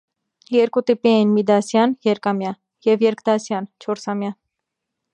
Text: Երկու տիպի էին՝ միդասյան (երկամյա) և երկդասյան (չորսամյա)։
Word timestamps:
Երկու 0.53 0.81
տիպի 0.87 1.11
էին՝ 1.17 1.35
միդասյան 1.35 1.95
(երկամյա) 2.09 2.57
և 2.91 3.07
երկդասյան 3.09 3.73
(չորսամյա)։ 3.87 4.35